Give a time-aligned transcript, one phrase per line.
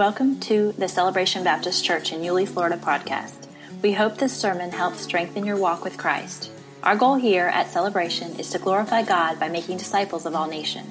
[0.00, 3.46] Welcome to the Celebration Baptist Church in Yulee, Florida podcast.
[3.82, 6.50] We hope this sermon helps strengthen your walk with Christ.
[6.82, 10.88] Our goal here at Celebration is to glorify God by making disciples of all nations.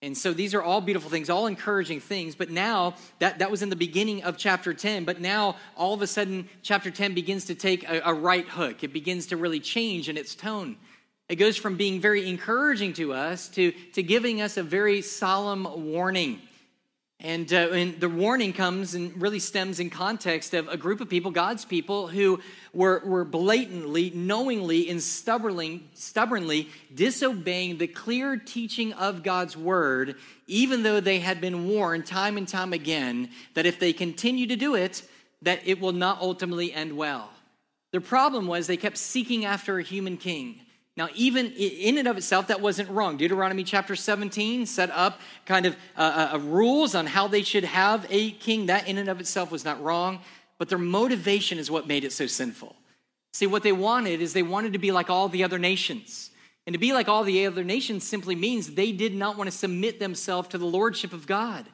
[0.01, 2.37] And so these are all beautiful things, all encouraging things.
[2.37, 5.05] But now, that, that was in the beginning of chapter 10.
[5.05, 8.85] But now, all of a sudden, chapter 10 begins to take a, a right hook.
[8.85, 10.77] It begins to really change in its tone.
[11.29, 15.93] It goes from being very encouraging to us to, to giving us a very solemn
[15.93, 16.41] warning.
[17.21, 21.09] And, uh, and, the warning comes and really stems in context of a group of
[21.09, 22.39] people, God's people, who
[22.73, 30.15] were, were blatantly, knowingly, and stubbornly, stubbornly disobeying the clear teaching of God's word,
[30.47, 34.57] even though they had been warned time and time again that if they continue to
[34.57, 35.03] do it,
[35.43, 37.31] that it will not ultimately end well.
[37.91, 40.61] The problem was they kept seeking after a human king.
[40.99, 43.17] Now, even in and of itself, that wasn't wrong.
[43.19, 47.63] Deuteronomy chapter 17 set up kind of uh, uh, uh, rules on how they should
[47.63, 48.67] have a king.
[48.67, 50.19] That in and of itself was not wrong,
[50.59, 52.75] but their motivation is what made it so sinful.
[53.33, 56.33] See, what they wanted is they wanted to be like all the other nations.
[56.67, 59.57] And to be like all the other nations simply means they did not want to
[59.57, 61.65] submit themselves to the lordship of God.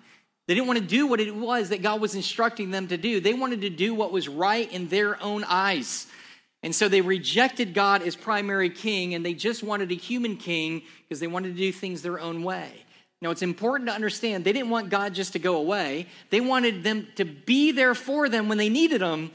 [0.47, 3.21] They didn't want to do what it was that God was instructing them to do.
[3.21, 6.09] They wanted to do what was right in their own eyes.
[6.65, 10.81] And so they rejected God as primary king and they just wanted a human king
[11.03, 12.73] because they wanted to do things their own way.
[13.21, 16.07] Now, it's important to understand they didn't want God just to go away.
[16.31, 19.31] They wanted them to be there for them when they needed Him,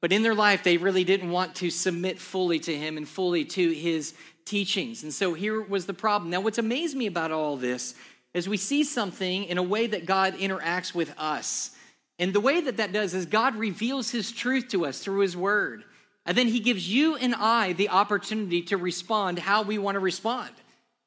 [0.00, 3.44] but in their life, they really didn't want to submit fully to Him and fully
[3.44, 4.14] to His
[4.46, 5.02] teachings.
[5.02, 6.30] And so here was the problem.
[6.30, 7.94] Now, what's amazed me about all this
[8.32, 11.72] is we see something in a way that God interacts with us.
[12.18, 15.36] And the way that that does is God reveals His truth to us through His
[15.36, 15.84] Word.
[16.26, 20.00] And then he gives you and I the opportunity to respond how we want to
[20.00, 20.50] respond.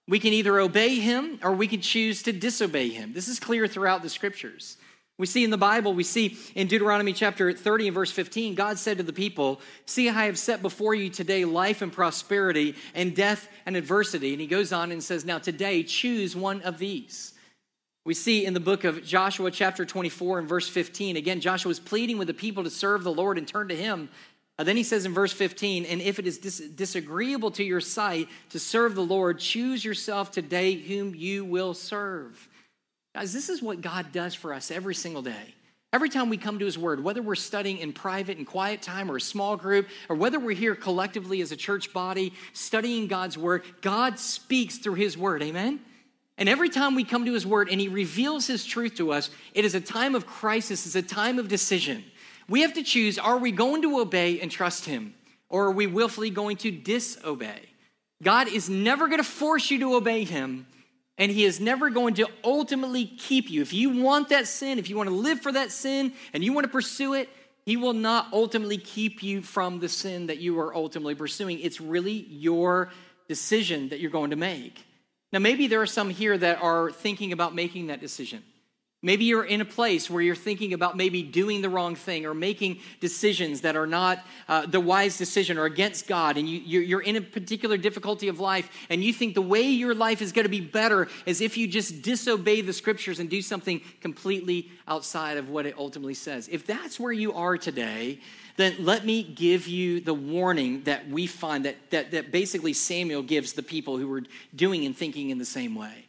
[0.07, 3.13] We can either obey him or we can choose to disobey him.
[3.13, 4.78] This is clear throughout the scriptures.
[5.19, 8.79] We see in the Bible, we see in Deuteronomy chapter 30 and verse 15, God
[8.79, 13.16] said to the people, See, I have set before you today life and prosperity and
[13.16, 14.31] death and adversity.
[14.34, 17.34] And he goes on and says, Now today, choose one of these.
[18.06, 21.80] We see in the book of Joshua, chapter 24, and verse 15, again, Joshua is
[21.80, 24.09] pleading with the people to serve the Lord and turn to him.
[24.59, 27.81] Uh, then he says in verse 15, and if it is dis- disagreeable to your
[27.81, 32.47] sight to serve the Lord, choose yourself today whom you will serve.
[33.15, 35.55] Guys, this is what God does for us every single day.
[35.91, 39.11] Every time we come to his word, whether we're studying in private and quiet time
[39.11, 43.37] or a small group, or whether we're here collectively as a church body studying God's
[43.37, 45.43] word, God speaks through his word.
[45.43, 45.79] Amen?
[46.39, 49.29] And every time we come to his word and he reveals his truth to us,
[49.53, 52.03] it is a time of crisis, it's a time of decision.
[52.49, 55.13] We have to choose are we going to obey and trust Him,
[55.49, 57.61] or are we willfully going to disobey?
[58.21, 60.67] God is never going to force you to obey Him,
[61.17, 63.61] and He is never going to ultimately keep you.
[63.61, 66.53] If you want that sin, if you want to live for that sin, and you
[66.53, 67.29] want to pursue it,
[67.65, 71.59] He will not ultimately keep you from the sin that you are ultimately pursuing.
[71.59, 72.91] It's really your
[73.27, 74.83] decision that you're going to make.
[75.31, 78.43] Now, maybe there are some here that are thinking about making that decision.
[79.05, 82.33] Maybe you're in a place where you're thinking about maybe doing the wrong thing or
[82.33, 87.01] making decisions that are not uh, the wise decision or against God, and you, you're
[87.01, 90.45] in a particular difficulty of life, and you think the way your life is going
[90.45, 95.35] to be better is if you just disobey the scriptures and do something completely outside
[95.35, 96.47] of what it ultimately says.
[96.49, 98.19] If that's where you are today,
[98.56, 103.21] then let me give you the warning that we find that, that, that basically Samuel
[103.21, 104.23] gives the people who were
[104.56, 106.02] doing and thinking in the same way.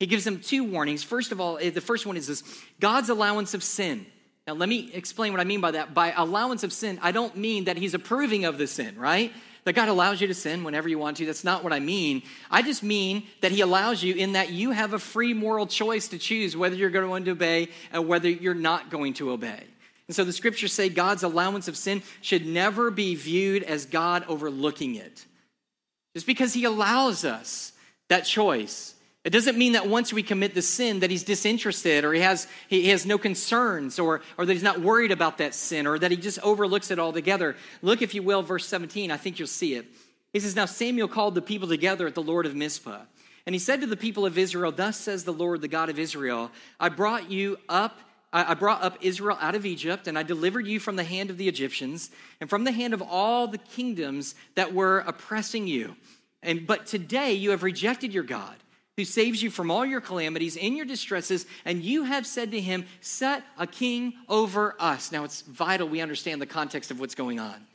[0.00, 1.04] He gives them two warnings.
[1.04, 2.42] First of all, eh, the first one is this
[2.80, 4.06] God's allowance of sin.
[4.46, 5.94] Now, let me explain what I mean by that.
[5.94, 9.32] By allowance of sin, I don't mean that He's approving of the sin, right?
[9.64, 11.26] That God allows you to sin whenever you want to.
[11.26, 12.22] That's not what I mean.
[12.50, 16.08] I just mean that He allows you in that you have a free moral choice
[16.08, 19.62] to choose whether you're going to obey and whether you're not going to obey.
[20.08, 24.24] And so the scriptures say God's allowance of sin should never be viewed as God
[24.26, 25.26] overlooking it.
[26.14, 27.72] Just because He allows us
[28.08, 28.94] that choice.
[29.22, 32.46] It doesn't mean that once we commit the sin that he's disinterested or he has,
[32.68, 36.10] he has no concerns or, or that he's not worried about that sin or that
[36.10, 37.54] he just overlooks it altogether.
[37.82, 39.10] Look, if you will, verse 17.
[39.10, 39.86] I think you'll see it.
[40.32, 43.02] He says, Now Samuel called the people together at the Lord of Mizpah.
[43.44, 45.98] And he said to the people of Israel, Thus says the Lord, the God of
[45.98, 47.98] Israel, I brought you up.
[48.32, 51.36] I brought up Israel out of Egypt, and I delivered you from the hand of
[51.36, 55.96] the Egyptians and from the hand of all the kingdoms that were oppressing you.
[56.40, 58.54] And but today you have rejected your God
[59.00, 62.60] who saves you from all your calamities and your distresses, and you have said to
[62.60, 65.10] him, Set a king over us.
[65.10, 67.66] Now, it's vital we understand the context of what's going on.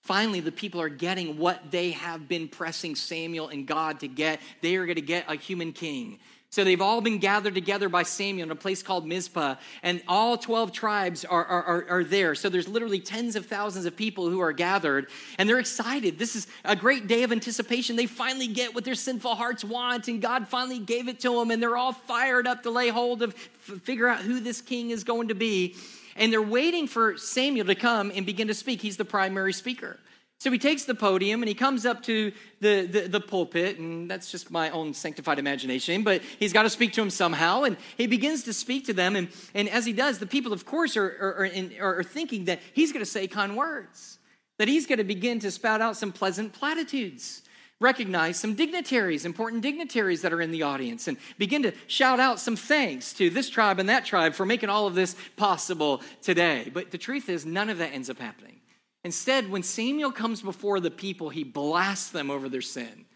[0.00, 4.40] Finally, the people are getting what they have been pressing Samuel and God to get.
[4.62, 6.18] They are going to get a human king.
[6.52, 9.54] So they've all been gathered together by Samuel in a place called Mizpah,
[9.84, 12.34] and all 12 tribes are, are, are, there.
[12.34, 15.06] So there's literally tens of thousands of people who are gathered,
[15.38, 16.18] and they're excited.
[16.18, 17.94] This is a great day of anticipation.
[17.94, 21.52] They finally get what their sinful hearts want, and God finally gave it to them,
[21.52, 25.04] and they're all fired up to lay hold of, figure out who this king is
[25.04, 25.76] going to be.
[26.16, 28.82] And they're waiting for Samuel to come and begin to speak.
[28.82, 30.00] He's the primary speaker.
[30.40, 34.10] So he takes the podium and he comes up to the, the, the, pulpit, and
[34.10, 37.64] that's just my own sanctified imagination, but he's got to speak to him somehow.
[37.64, 39.16] And he begins to speak to them.
[39.16, 42.60] And, and as he does, the people, of course, are, are, in, are thinking that
[42.72, 44.18] he's going to say kind words,
[44.56, 47.42] that he's going to begin to spout out some pleasant platitudes,
[47.78, 52.40] recognize some dignitaries, important dignitaries that are in the audience, and begin to shout out
[52.40, 56.70] some thanks to this tribe and that tribe for making all of this possible today.
[56.72, 58.59] But the truth is, none of that ends up happening.
[59.04, 63.06] Instead, when Samuel comes before the people, he blasts them over their sin.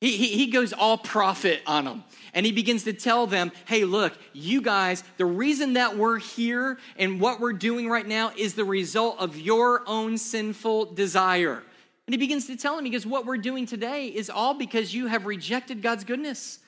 [0.00, 2.04] He, he, he, goes all prophet on them.
[2.32, 6.78] And he begins to tell them, hey, look, you guys, the reason that we're here
[6.96, 11.64] and what we're doing right now is the result of your own sinful desire.
[12.06, 15.08] And he begins to tell them, because what we're doing today is all because you
[15.08, 16.60] have rejected God's goodness.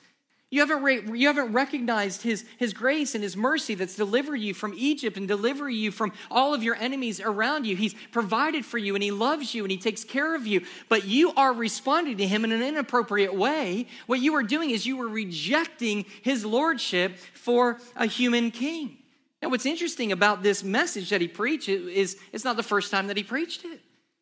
[0.51, 4.53] You haven't, re- you haven't recognized his, his grace and his mercy that's delivered you
[4.53, 7.77] from Egypt and delivered you from all of your enemies around you.
[7.77, 11.05] He's provided for you and he loves you and he takes care of you, but
[11.05, 13.87] you are responding to him in an inappropriate way.
[14.07, 18.97] What you are doing is you are rejecting his lordship for a human king.
[19.41, 23.07] Now, what's interesting about this message that he preached is it's not the first time
[23.07, 23.79] that he preached it.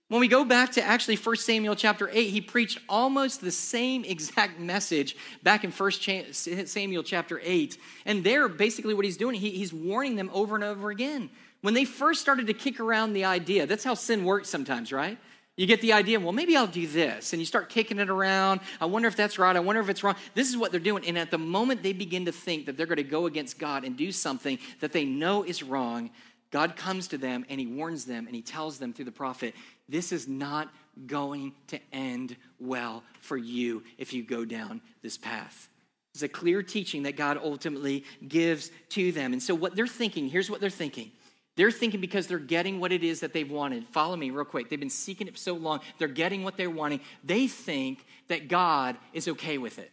[0.09, 4.03] When we go back to actually 1 Samuel chapter 8, he preached almost the same
[4.03, 5.91] exact message back in 1
[6.33, 7.77] Samuel chapter 8.
[8.07, 11.29] And there, basically, what he's doing, he, he's warning them over and over again.
[11.61, 15.19] When they first started to kick around the idea, that's how sin works sometimes, right?
[15.57, 17.33] You get the idea, well, maybe I'll do this.
[17.33, 18.61] And you start kicking it around.
[18.81, 19.55] I wonder if that's right.
[19.55, 20.15] I wonder if it's wrong.
[20.33, 21.05] This is what they're doing.
[21.05, 23.83] And at the moment they begin to think that they're going to go against God
[23.83, 26.09] and do something that they know is wrong,
[26.51, 29.53] God comes to them and he warns them and he tells them through the prophet,
[29.89, 30.71] this is not
[31.05, 35.69] going to end well for you if you go down this path.
[36.13, 39.33] It's a clear teaching that God ultimately gives to them.
[39.33, 41.11] And so, what they're thinking, here's what they're thinking.
[41.55, 43.85] They're thinking because they're getting what it is that they've wanted.
[43.89, 44.69] Follow me real quick.
[44.69, 45.81] They've been seeking it for so long.
[45.97, 47.01] They're getting what they're wanting.
[47.23, 49.91] They think that God is okay with it.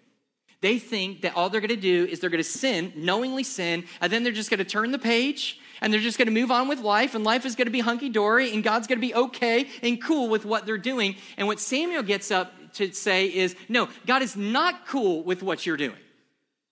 [0.61, 3.85] They think that all they're going to do is they're going to sin, knowingly sin,
[4.01, 6.51] and then they're just going to turn the page and they're just going to move
[6.51, 9.07] on with life, and life is going to be hunky dory, and God's going to
[9.07, 11.17] be okay and cool with what they're doing.
[11.37, 15.67] And what Samuel gets up to say is, no, God is not cool with what
[15.67, 15.97] you're doing.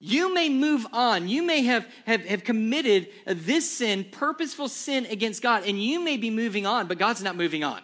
[0.00, 1.28] You may move on.
[1.28, 6.18] You may have, have, have committed this sin, purposeful sin against God, and you may
[6.18, 7.80] be moving on, but God's not moving on.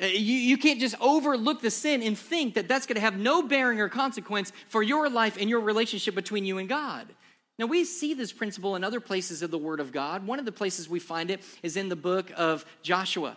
[0.00, 3.16] Uh, you, you can't just overlook the sin and think that that's going to have
[3.16, 7.08] no bearing or consequence for your life and your relationship between you and God.
[7.58, 10.26] Now, we see this principle in other places of the Word of God.
[10.26, 13.36] One of the places we find it is in the book of Joshua.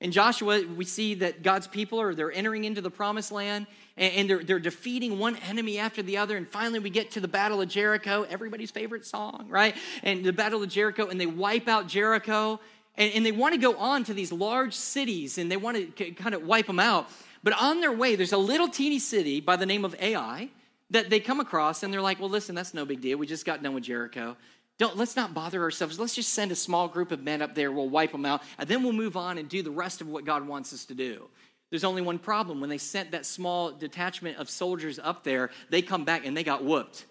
[0.00, 4.30] In Joshua, we see that God's people are they're entering into the promised land and
[4.30, 6.36] they're, they're defeating one enemy after the other.
[6.36, 9.74] And finally, we get to the Battle of Jericho, everybody's favorite song, right?
[10.02, 12.60] And the Battle of Jericho, and they wipe out Jericho.
[12.96, 16.10] And, and they want to go on to these large cities and they want to
[16.12, 17.08] kind of wipe them out.
[17.42, 20.48] But on their way, there's a little teeny city by the name of Ai
[20.90, 23.18] that they come across and they're like, well, listen, that's no big deal.
[23.18, 24.36] We just got done with Jericho.
[24.78, 25.98] Don't, let's not bother ourselves.
[25.98, 27.72] Let's just send a small group of men up there.
[27.72, 28.42] We'll wipe them out.
[28.58, 30.94] And then we'll move on and do the rest of what God wants us to
[30.94, 31.28] do.
[31.70, 32.60] There's only one problem.
[32.60, 36.44] When they sent that small detachment of soldiers up there, they come back and they
[36.44, 37.04] got whooped.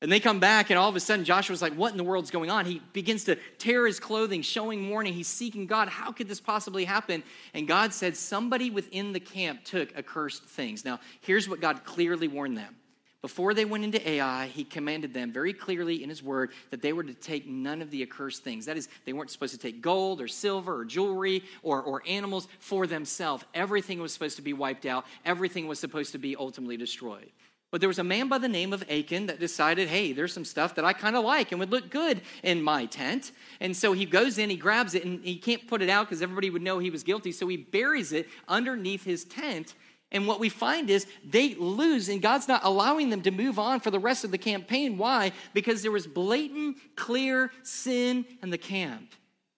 [0.00, 2.30] And they come back, and all of a sudden, Joshua's like, What in the world's
[2.30, 2.66] going on?
[2.66, 5.12] He begins to tear his clothing, showing mourning.
[5.12, 5.88] He's seeking God.
[5.88, 7.24] How could this possibly happen?
[7.52, 10.84] And God said, Somebody within the camp took accursed things.
[10.84, 12.76] Now, here's what God clearly warned them
[13.20, 16.92] before they went into Ai, he commanded them very clearly in his word that they
[16.92, 18.66] were to take none of the accursed things.
[18.66, 22.46] That is, they weren't supposed to take gold or silver or jewelry or, or animals
[22.60, 23.44] for themselves.
[23.54, 27.30] Everything was supposed to be wiped out, everything was supposed to be ultimately destroyed.
[27.70, 30.46] But there was a man by the name of Achan that decided, hey, there's some
[30.46, 33.32] stuff that I kind of like and would look good in my tent.
[33.60, 36.22] And so he goes in, he grabs it, and he can't put it out because
[36.22, 37.30] everybody would know he was guilty.
[37.30, 39.74] So he buries it underneath his tent.
[40.10, 43.80] And what we find is they lose, and God's not allowing them to move on
[43.80, 44.96] for the rest of the campaign.
[44.96, 45.32] Why?
[45.52, 49.14] Because there was blatant, clear sin in the camp.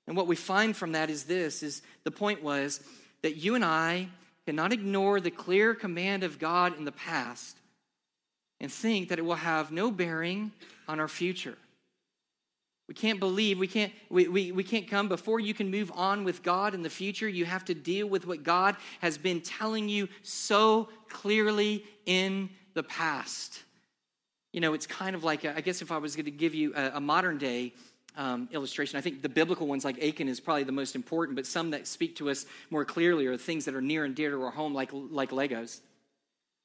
[0.08, 2.80] And what we find from that is this is the point was
[3.22, 4.08] that you and I
[4.44, 7.56] cannot ignore the clear command of God in the past
[8.58, 10.50] and think that it will have no bearing
[10.88, 11.56] on our future.
[12.90, 16.24] We can't believe, we can't, we, we, we can't come before you can move on
[16.24, 17.28] with God in the future.
[17.28, 22.82] You have to deal with what God has been telling you so clearly in the
[22.82, 23.62] past.
[24.52, 26.74] You know, it's kind of like, I guess if I was going to give you
[26.74, 27.74] a, a modern day
[28.16, 31.46] um, illustration, I think the biblical ones like Achan is probably the most important, but
[31.46, 34.42] some that speak to us more clearly are things that are near and dear to
[34.42, 35.78] our home, like, like Legos.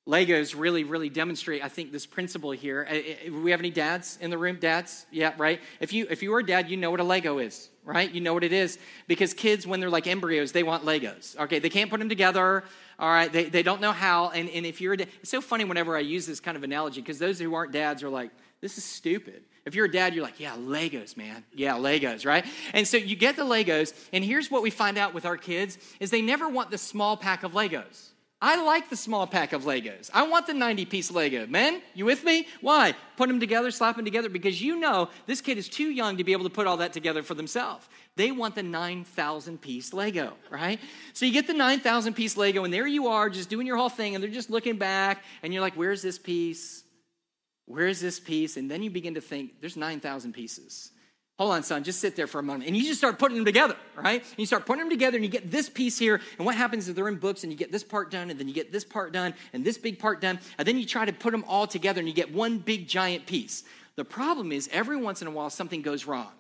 [0.08, 2.88] Legos really, really demonstrate, I think, this principle here.
[2.88, 4.58] Uh, uh, we have any dads in the room?
[4.60, 5.08] Dads?
[5.12, 5.60] Yeah, right?
[5.80, 8.12] If you if you are a dad, you know what a Lego is, right?
[8.12, 8.78] You know what it is.
[9.08, 11.36] Because kids, when they're like embryos, they want Legos.
[11.38, 12.64] Okay, they can't put them together.
[13.00, 14.30] All right, they, they don't know how.
[14.30, 16.64] And, and if you're a dad, it's so funny whenever I use this kind of
[16.64, 18.30] analogy, because those who aren't dads are like,
[18.62, 19.44] this is stupid.
[19.66, 21.44] If you're a dad, you're like, yeah, Legos, man.
[21.52, 22.46] Yeah, Legos, right?
[22.74, 25.80] And so you get the Legos, and here's what we find out with our kids
[26.00, 28.12] is they never want the small pack of Legos.
[28.42, 30.10] I like the small pack of Legos.
[30.14, 31.48] I want the 90 piece Lego.
[31.48, 32.48] Men, you with me?
[32.60, 32.94] Why?
[33.16, 36.24] Put them together, slap them together, because you know this kid is too young to
[36.24, 37.88] be able to put all that together for themselves.
[38.18, 40.80] They want the 9,000 piece Lego, right?
[41.14, 43.90] So you get the 9,000 piece Lego, and there you are just doing your whole
[43.90, 46.84] thing, and they're just looking back, and you're like, where's this piece?
[47.66, 48.58] Where's this piece?
[48.58, 50.92] And then you begin to think, there's 9,000 pieces.
[51.38, 52.66] Hold on, son, just sit there for a moment.
[52.66, 54.22] And you just start putting them together, right?
[54.22, 56.22] And you start putting them together and you get this piece here.
[56.38, 58.48] And what happens is they're in books and you get this part done and then
[58.48, 60.40] you get this part done and this big part done.
[60.58, 63.26] And then you try to put them all together and you get one big giant
[63.26, 63.66] piece.
[63.98, 66.32] The problem is every once in a while something goes wrong.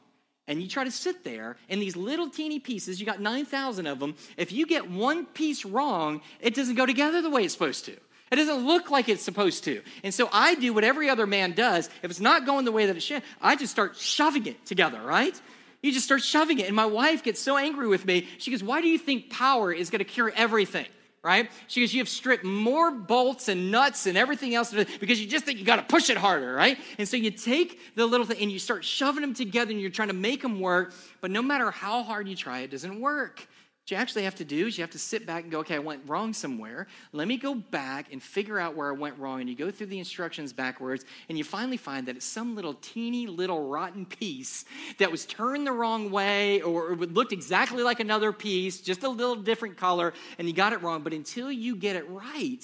[0.47, 3.99] And you try to sit there in these little teeny pieces, you got 9,000 of
[3.99, 4.15] them.
[4.37, 7.97] If you get one piece wrong, it doesn't go together the way it's supposed to.
[8.31, 9.81] It doesn't look like it's supposed to.
[10.03, 11.89] And so I do what every other man does.
[12.01, 14.99] If it's not going the way that it should, I just start shoving it together,
[15.01, 15.39] right?
[15.83, 16.65] You just start shoving it.
[16.65, 18.27] And my wife gets so angry with me.
[18.39, 20.87] She goes, Why do you think power is going to cure everything?
[21.21, 21.49] Right?
[21.67, 25.45] She goes, You have stripped more bolts and nuts and everything else because you just
[25.45, 26.79] think you got to push it harder, right?
[26.97, 29.91] And so you take the little thing and you start shoving them together and you're
[29.91, 30.93] trying to make them work.
[31.21, 33.47] But no matter how hard you try, it doesn't work.
[33.85, 35.75] What you actually have to do is you have to sit back and go, okay,
[35.75, 36.87] I went wrong somewhere.
[37.11, 39.41] Let me go back and figure out where I went wrong.
[39.41, 42.73] And you go through the instructions backwards, and you finally find that it's some little
[42.81, 44.65] teeny little rotten piece
[44.97, 49.35] that was turned the wrong way or looked exactly like another piece, just a little
[49.35, 51.03] different color, and you got it wrong.
[51.03, 52.63] But until you get it right,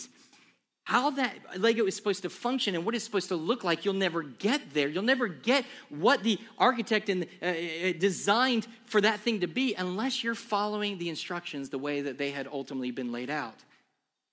[0.92, 3.94] how that Lego is supposed to function and what it's supposed to look like, you'll
[3.94, 4.90] never get there.
[4.90, 9.74] You'll never get what the architect and, uh, uh, designed for that thing to be
[9.74, 13.56] unless you're following the instructions the way that they had ultimately been laid out.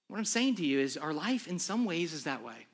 [0.09, 2.67] What I'm saying to you is our life, in some ways, is that way.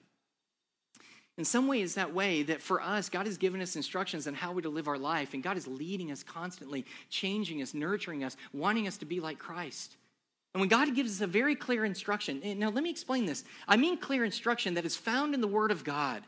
[1.37, 4.53] In some ways, that way that for us, God has given us instructions on how
[4.53, 8.35] we to live our life, and God is leading us constantly, changing us, nurturing us,
[8.55, 9.97] wanting us to be like Christ.
[10.55, 13.45] And when God gives us a very clear instruction, now let me explain this.
[13.67, 16.23] I mean clear instruction that is found in the Word of God.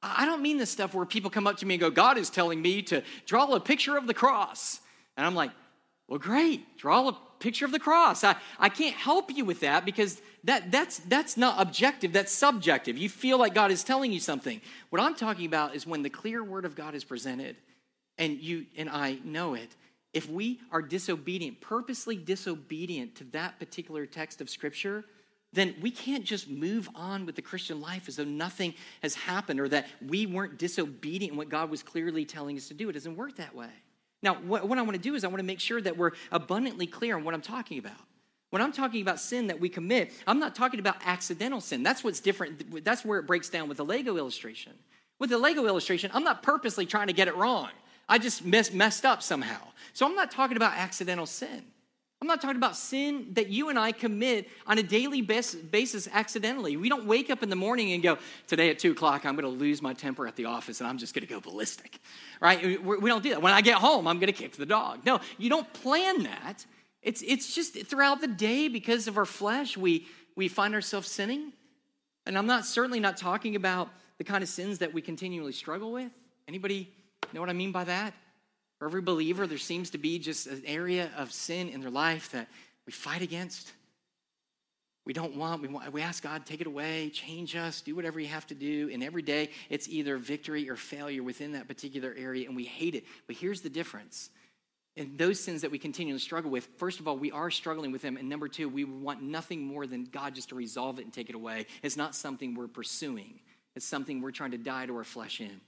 [0.00, 2.30] I don't mean this stuff where people come up to me and go, God is
[2.30, 4.80] telling me to draw a picture of the cross.
[5.16, 5.50] And I'm like,
[6.08, 8.22] well, great, draw a picture of the cross.
[8.22, 12.98] I, I can't help you with that because that, that's, that's not objective, that's subjective.
[12.98, 14.60] You feel like God is telling you something.
[14.90, 17.56] What I'm talking about is when the clear word of God is presented
[18.18, 19.74] and you and I know it,
[20.14, 25.04] if we are disobedient, purposely disobedient to that particular text of Scripture,
[25.52, 29.60] then we can't just move on with the Christian life as though nothing has happened
[29.60, 32.88] or that we weren't disobedient in what God was clearly telling us to do.
[32.88, 33.68] It doesn't work that way.
[34.22, 36.12] Now, what, what I want to do is I want to make sure that we're
[36.32, 37.92] abundantly clear on what I'm talking about.
[38.50, 41.82] When I'm talking about sin that we commit, I'm not talking about accidental sin.
[41.82, 42.84] That's what's different.
[42.84, 44.72] That's where it breaks down with the Lego illustration.
[45.18, 47.70] With the Lego illustration, I'm not purposely trying to get it wrong.
[48.08, 49.60] I just mess, messed up somehow.
[49.92, 51.64] So I'm not talking about accidental sin.
[52.20, 56.76] I'm not talking about sin that you and I commit on a daily basis accidentally.
[56.78, 59.44] We don't wake up in the morning and go, today at two o'clock, I'm going
[59.44, 61.98] to lose my temper at the office and I'm just going to go ballistic,
[62.40, 62.82] right?
[62.82, 63.42] We don't do that.
[63.42, 65.04] When I get home, I'm going to kick the dog.
[65.04, 66.64] No, you don't plan that.
[67.02, 71.52] It's, it's just throughout the day because of our flesh, we, we find ourselves sinning.
[72.24, 75.92] And I'm not certainly not talking about the kind of sins that we continually struggle
[75.92, 76.10] with.
[76.48, 76.90] Anybody
[77.34, 78.14] know what I mean by that?
[78.78, 82.32] For every believer, there seems to be just an area of sin in their life
[82.32, 82.48] that
[82.86, 83.72] we fight against.
[85.04, 88.18] We don't want, we, want, we ask God, take it away, change us, do whatever
[88.18, 88.88] you have to do.
[88.92, 92.94] And every day, it's either victory or failure within that particular area, and we hate
[92.94, 93.04] it.
[93.26, 94.30] But here's the difference.
[94.96, 97.92] And those sins that we continue to struggle with, first of all, we are struggling
[97.92, 98.16] with them.
[98.16, 101.28] And number two, we want nothing more than God just to resolve it and take
[101.28, 101.66] it away.
[101.82, 103.40] It's not something we're pursuing,
[103.76, 105.60] it's something we're trying to die to our flesh in.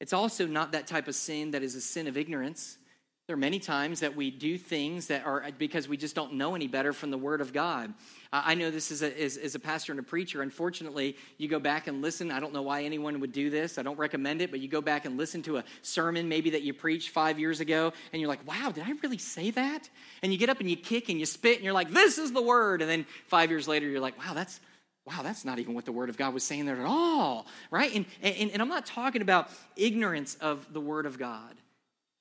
[0.00, 2.78] It's also not that type of sin that is a sin of ignorance.
[3.26, 6.54] There are many times that we do things that are because we just don't know
[6.54, 7.94] any better from the Word of God.
[8.30, 10.42] I know this is a, as, a pastor and a preacher.
[10.42, 12.30] Unfortunately, you go back and listen.
[12.30, 13.78] I don't know why anyone would do this.
[13.78, 16.60] I don't recommend it, but you go back and listen to a sermon maybe that
[16.60, 19.88] you preached five years ago, and you're like, wow, did I really say that?
[20.22, 22.32] And you get up and you kick and you spit, and you're like, this is
[22.32, 22.82] the Word.
[22.82, 24.60] And then five years later, you're like, wow, that's
[25.06, 27.94] wow, that's not even what the Word of God was saying there at all, right?
[27.94, 31.54] And, and, and I'm not talking about ignorance of the Word of God.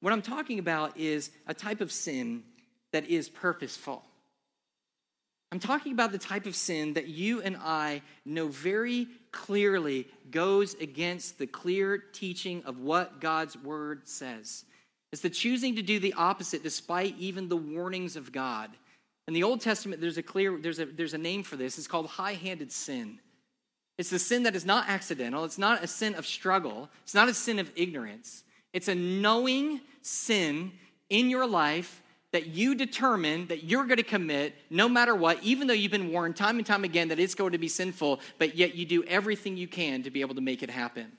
[0.01, 2.43] What I'm talking about is a type of sin
[2.91, 4.03] that is purposeful.
[5.53, 10.73] I'm talking about the type of sin that you and I know very clearly goes
[10.73, 14.65] against the clear teaching of what God's word says.
[15.11, 18.71] It's the choosing to do the opposite despite even the warnings of God.
[19.27, 21.77] In the Old Testament, there's a clear, there's a, there's a name for this.
[21.77, 23.19] It's called high handed sin.
[23.97, 25.45] It's the sin that is not accidental.
[25.45, 26.89] It's not a sin of struggle.
[27.03, 28.43] It's not a sin of ignorance.
[28.73, 30.71] It's a knowing sin
[31.09, 32.01] in your life
[32.31, 36.11] that you determine that you're going to commit no matter what, even though you've been
[36.11, 39.03] warned time and time again that it's going to be sinful, but yet you do
[39.03, 41.11] everything you can to be able to make it happen.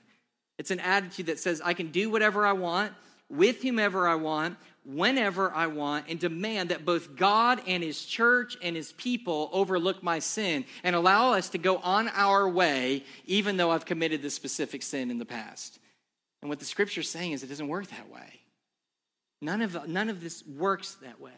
[0.57, 2.91] It's an attitude that says, I can do whatever I want,
[3.29, 8.55] with whomever I want, whenever I want, and demand that both God and His church
[8.61, 13.57] and His people overlook my sin and allow us to go on our way, even
[13.57, 15.79] though I've committed this specific sin in the past.
[16.41, 18.41] And what the scripture's saying is it doesn't work that way.
[19.41, 21.31] None of, none of this works that way.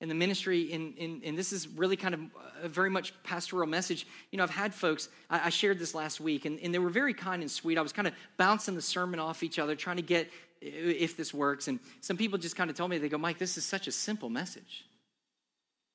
[0.00, 2.20] In the ministry, in, in, and this is really kind of
[2.62, 4.06] a very much pastoral message.
[4.30, 6.88] You know, I've had folks, I, I shared this last week, and, and they were
[6.88, 7.76] very kind and sweet.
[7.76, 10.30] I was kind of bouncing the sermon off each other, trying to get
[10.60, 11.68] if this works.
[11.68, 13.92] And some people just kind of told me, they go, Mike, this is such a
[13.92, 14.84] simple message.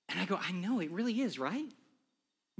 [0.10, 1.72] And I go, I know, it really is, right?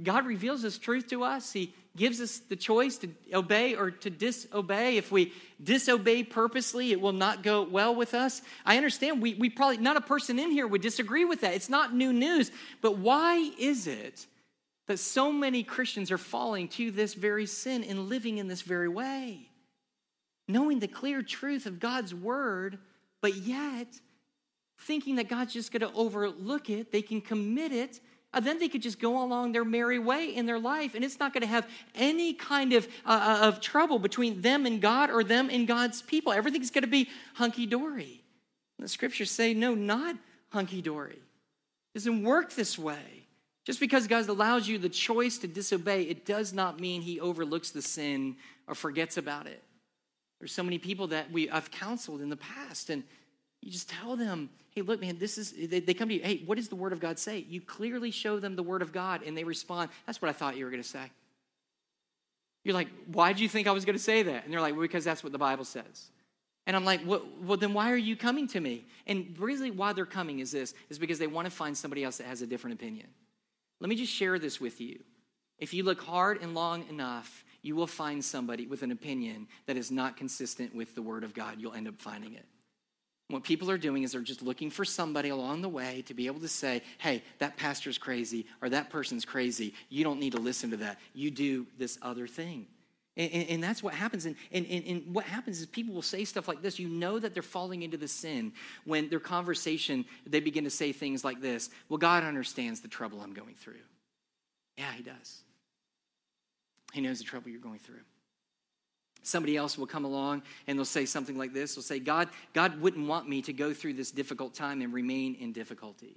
[0.02, 1.52] God reveals His truth to us.
[1.52, 4.98] He gives us the choice to obey or to disobey.
[4.98, 8.42] If we disobey purposely, it will not go well with us.
[8.66, 11.54] I understand we, we probably, not a person in here would disagree with that.
[11.54, 12.50] It's not new news.
[12.82, 14.26] But why is it
[14.86, 18.88] that so many Christians are falling to this very sin and living in this very
[18.88, 19.48] way?
[20.48, 22.78] Knowing the clear truth of God's word,
[23.20, 23.88] but yet
[24.78, 28.00] thinking that God's just going to overlook it, they can commit it
[28.36, 31.18] uh, then they could just go along their merry way in their life, and it's
[31.18, 35.10] not going to have any kind of, uh, uh, of trouble between them and God
[35.10, 36.34] or them and God's people.
[36.34, 38.22] Everything's going to be hunky dory.
[38.78, 40.16] The scriptures say, no, not
[40.50, 41.18] hunky dory.
[41.94, 43.26] Doesn't work this way.
[43.64, 47.70] Just because God allows you the choice to disobey, it does not mean He overlooks
[47.70, 48.36] the sin
[48.68, 49.62] or forgets about it.
[50.38, 53.02] There's so many people that we I've counseled in the past, and
[53.62, 56.42] you just tell them, hey, look, man, this is, they, they come to you, hey,
[56.44, 57.44] what does the Word of God say?
[57.48, 60.56] You clearly show them the Word of God, and they respond, that's what I thought
[60.56, 61.10] you were going to say.
[62.62, 64.44] You're like, why did you think I was going to say that?
[64.44, 66.10] And they're like, well, because that's what the Bible says.
[66.66, 68.84] And I'm like, well, well, then why are you coming to me?
[69.06, 72.18] And really, why they're coming is this, is because they want to find somebody else
[72.18, 73.06] that has a different opinion.
[73.80, 74.98] Let me just share this with you.
[75.58, 79.76] If you look hard and long enough, you will find somebody with an opinion that
[79.76, 81.56] is not consistent with the Word of God.
[81.58, 82.46] You'll end up finding it.
[83.28, 86.28] What people are doing is they're just looking for somebody along the way to be
[86.28, 89.74] able to say, hey, that pastor's crazy or that person's crazy.
[89.88, 91.00] You don't need to listen to that.
[91.12, 92.66] You do this other thing.
[93.16, 94.26] And, and, and that's what happens.
[94.26, 96.78] And, and, and what happens is people will say stuff like this.
[96.78, 98.52] You know that they're falling into the sin
[98.84, 103.20] when their conversation, they begin to say things like this Well, God understands the trouble
[103.20, 103.74] I'm going through.
[104.78, 105.42] Yeah, He does.
[106.96, 108.00] He knows the trouble you're going through.
[109.22, 111.74] Somebody else will come along and they'll say something like this.
[111.74, 115.34] They'll say, God, God wouldn't want me to go through this difficult time and remain
[115.34, 116.16] in difficulty.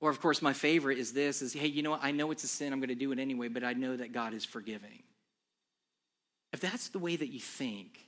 [0.00, 2.04] Or, of course, my favorite is this is, hey, you know what?
[2.04, 2.72] I know it's a sin.
[2.72, 5.02] I'm going to do it anyway, but I know that God is forgiving.
[6.52, 7.98] If that's the way that you think,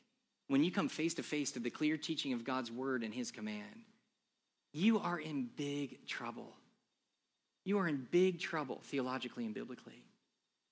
[0.47, 3.33] when you come face to face to the clear teaching of God's word and his
[3.33, 3.83] command,
[4.73, 6.53] you are in big trouble.
[7.64, 10.05] You are in big trouble theologically and biblically.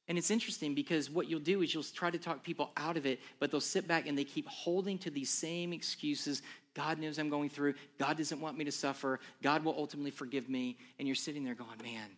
[0.09, 3.07] And it's interesting because what you'll do is you'll try to talk people out of
[3.07, 6.43] it, but they'll sit back and they keep holding to these same excuses.
[6.75, 7.75] God knows I'm going through.
[7.99, 9.19] God doesn't want me to suffer.
[9.43, 10.79] God will ultimately forgive me.
[10.99, 12.09] And you're sitting there going, man,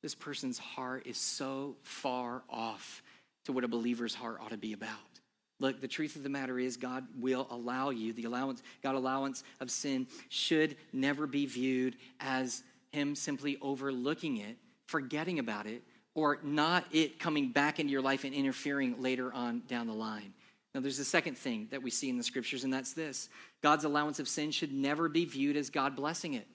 [0.00, 3.02] this person's heart is so far off
[3.46, 4.90] to what a believer's heart ought to be about.
[5.58, 8.12] Look, the truth of the matter is God will allow you.
[8.12, 14.56] The allowance, God allowance of sin should never be viewed as him simply overlooking it
[14.86, 15.82] forgetting about it,
[16.14, 20.32] or not it coming back into your life and interfering later on down the line.
[20.74, 23.28] Now, there's a second thing that we see in the scriptures, and that's this
[23.62, 26.46] God's allowance of sin should never be viewed as God blessing it.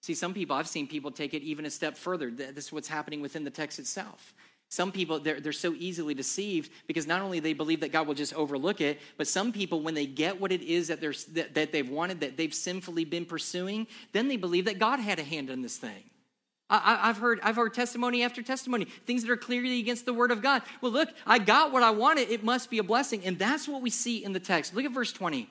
[0.00, 2.30] See, some people, I've seen people take it even a step further.
[2.30, 4.34] This is what's happening within the text itself.
[4.70, 8.14] Some people, they're, they're so easily deceived because not only they believe that God will
[8.14, 11.54] just overlook it, but some people, when they get what it is that, they're, that,
[11.54, 15.24] that they've wanted, that they've sinfully been pursuing, then they believe that God had a
[15.24, 16.10] hand in this thing.
[16.70, 20.30] I, have heard, I've heard testimony after testimony, things that are clearly against the word
[20.30, 20.62] of God.
[20.82, 22.28] Well, look, I got what I wanted.
[22.30, 23.24] It must be a blessing.
[23.24, 24.74] And that's what we see in the text.
[24.74, 25.48] Look at verse 20.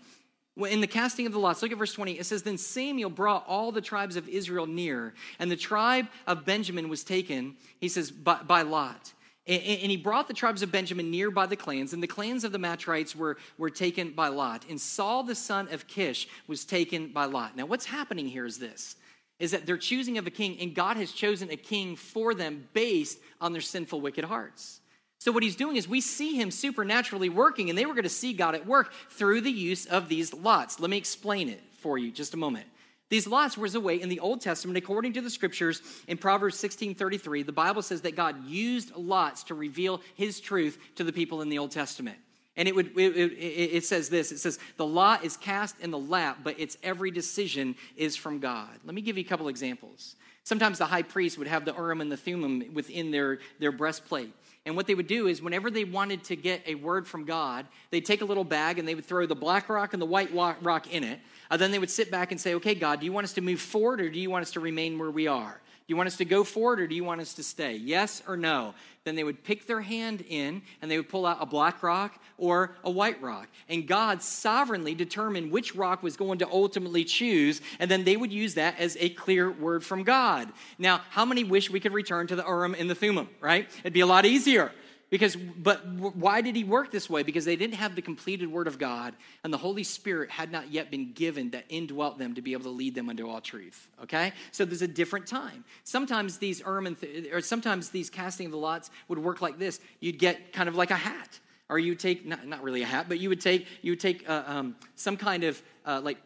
[0.69, 2.13] In the casting of the lots, look at verse 20.
[2.13, 6.45] It says, Then Samuel brought all the tribes of Israel near, and the tribe of
[6.45, 9.13] Benjamin was taken, he says, by, by Lot.
[9.45, 12.43] And, and he brought the tribes of Benjamin near by the clans, and the clans
[12.43, 14.65] of the Matrites were, were taken by Lot.
[14.67, 17.56] And Saul, the son of Kish, was taken by Lot.
[17.56, 18.95] Now, what's happening here is this
[19.39, 22.67] is that they're choosing of a king, and God has chosen a king for them
[22.73, 24.82] based on their sinful, wicked hearts.
[25.19, 28.10] So, what he's doing is we see him supernaturally working, and they were going to
[28.10, 30.80] see God at work through the use of these lots.
[30.80, 32.67] Let me explain it for you just a moment.
[33.10, 36.58] These lots was a way in the Old Testament, according to the scriptures in Proverbs
[36.60, 41.13] 16 33, the Bible says that God used lots to reveal his truth to the
[41.13, 42.17] people in the Old Testament.
[42.58, 45.91] And it, would, it, it, it, says this it says, the law is cast in
[45.91, 48.70] the lap, but its every decision is from God.
[48.84, 50.15] Let me give you a couple examples.
[50.43, 54.34] Sometimes the high priest would have the Urim and the Thummim within their, their breastplate.
[54.65, 57.65] And what they would do is, whenever they wanted to get a word from God,
[57.91, 60.34] they'd take a little bag and they would throw the black rock and the white
[60.34, 61.20] rock in it.
[61.50, 63.41] And then they would sit back and say, Okay, God, do you want us to
[63.41, 65.62] move forward or do you want us to remain where we are?
[65.88, 67.78] Do you want us to go forward or do you want us to stay?
[67.78, 68.73] Yes or no?
[69.06, 72.21] Then they would pick their hand in and they would pull out a black rock
[72.38, 73.47] or a white rock.
[73.69, 78.34] And God sovereignly determined which rock was going to ultimately choose, and then they would
[78.34, 80.52] use that as a clear word from God.
[80.78, 83.69] Now, how many wish we could return to the Urim and the Thummim, right?
[83.80, 84.73] It'd be a lot easier.
[85.10, 87.24] Because, but why did he work this way?
[87.24, 90.70] Because they didn't have the completed word of God, and the Holy Spirit had not
[90.70, 93.88] yet been given that indwelt them to be able to lead them into all truth.
[94.04, 95.63] Okay, so there's a different time.
[95.86, 96.98] Sometimes these Urim,
[97.32, 99.80] or sometimes these casting of the lots would work like this.
[100.02, 101.39] You'd get kind of like a hat,
[101.70, 104.30] or you take not, not really a hat, but you would take you would take
[104.30, 106.17] uh, um, some kind of uh, like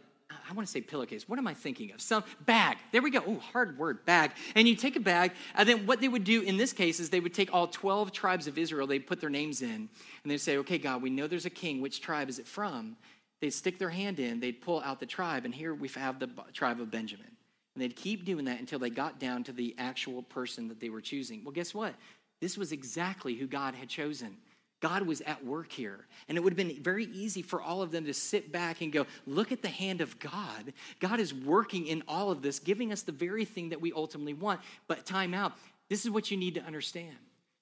[0.52, 1.30] I want to say pillowcase.
[1.30, 2.02] What am I thinking of?
[2.02, 2.78] Some bag.
[2.92, 3.24] There we go.
[3.26, 4.32] Oh, hard word, bag.
[4.54, 7.10] And you take a bag, and then what they would do in this case is
[7.10, 9.90] they would take all 12 tribes of Israel, they'd put their names in, and
[10.26, 11.80] they'd say, okay, God, we know there's a king.
[11.80, 12.98] Which tribe is it from?
[13.40, 16.30] They'd stick their hand in, they'd pull out the tribe, and here we have the
[16.52, 17.32] tribe of Benjamin.
[17.74, 20.90] And they'd keep doing that until they got down to the actual person that they
[20.90, 21.46] were choosing.
[21.46, 21.96] Well, guess what?
[22.42, 24.36] This was exactly who God had chosen.
[24.82, 26.08] God was at work here.
[26.28, 28.92] And it would have been very easy for all of them to sit back and
[28.92, 30.74] go, look at the hand of God.
[31.00, 34.34] God is working in all of this, giving us the very thing that we ultimately
[34.34, 34.60] want.
[34.88, 35.54] But time out.
[35.88, 37.16] This is what you need to understand.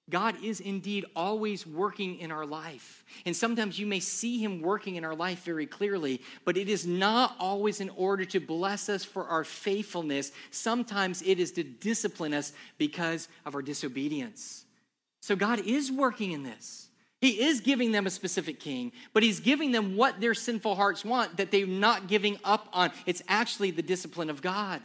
[0.10, 3.04] God is indeed always working in our life.
[3.26, 6.88] And sometimes you may see Him working in our life very clearly, but it is
[6.88, 10.32] not always in order to bless us for our faithfulness.
[10.52, 14.66] Sometimes it is to discipline us because of our disobedience.
[15.22, 16.89] So God is working in this.
[17.22, 21.04] He is giving them a specific king, but he's giving them what their sinful hearts
[21.04, 22.92] want that they're not giving up on.
[23.06, 24.82] It's actually the discipline of God.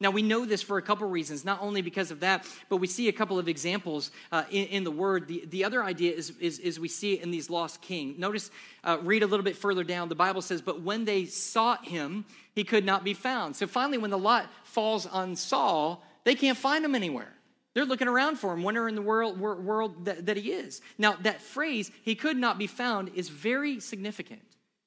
[0.00, 2.86] Now, we know this for a couple reasons, not only because of that, but we
[2.86, 5.26] see a couple of examples uh, in, in, the word.
[5.26, 8.14] The, the other idea is, is, is, we see it in these lost king.
[8.16, 8.52] Notice,
[8.84, 10.08] uh, read a little bit further down.
[10.08, 13.56] The Bible says, But when they sought him, he could not be found.
[13.56, 17.32] So finally, when the lot falls on Saul, they can't find him anywhere.
[17.74, 20.80] They're looking around for him, wondering in the world, world that, that he is.
[20.96, 24.42] Now, that phrase, he could not be found, is very significant.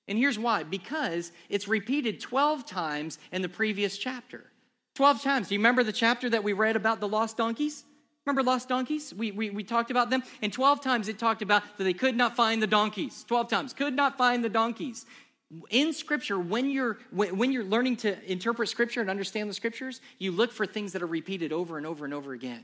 [0.08, 4.52] And here's why because it's repeated 12 times in the previous chapter.
[4.96, 5.48] 12 times.
[5.48, 7.86] Do you remember the chapter that we read about the lost donkeys?
[8.26, 9.14] Remember lost donkeys?
[9.14, 10.22] We, we, we talked about them.
[10.42, 13.24] And 12 times it talked about that they could not find the donkeys.
[13.28, 13.74] 12 times.
[13.74, 15.06] Could not find the donkeys.
[15.70, 20.32] In Scripture, when you're, when you're learning to interpret Scripture and understand the Scriptures, you
[20.32, 22.64] look for things that are repeated over and over and over again.